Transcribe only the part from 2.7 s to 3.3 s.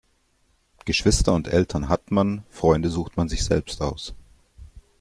sucht man